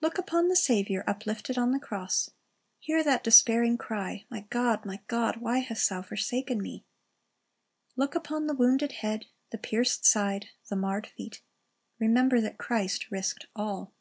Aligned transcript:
Look 0.00 0.16
upon 0.16 0.46
the 0.46 0.54
Saviour 0.54 1.02
uplifted 1.10 1.58
on 1.58 1.72
the 1.72 1.80
cross. 1.80 2.30
Hear 2.78 3.02
that 3.02 3.24
despairing 3.24 3.76
cry, 3.76 4.24
"My 4.30 4.42
God, 4.48 4.84
My 4.84 5.00
God, 5.08 5.38
why 5.38 5.58
hast 5.58 5.88
thou 5.88 6.02
forsaken 6.02 6.62
Me?"^ 6.62 6.84
Look 7.96 8.14
upon 8.14 8.46
the 8.46 8.54
wounded 8.54 8.92
head, 9.02 9.26
the 9.50 9.58
pierced 9.58 10.04
side, 10.04 10.50
the 10.68 10.76
marred 10.76 11.08
feet. 11.08 11.42
Remember 11.98 12.40
that 12.40 12.58
Christ 12.58 13.10
risked 13.10 13.46
all. 13.56 13.92